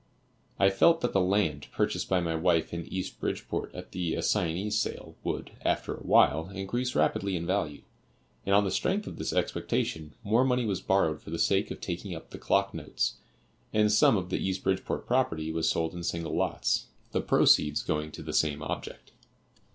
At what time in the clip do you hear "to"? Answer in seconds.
18.11-18.23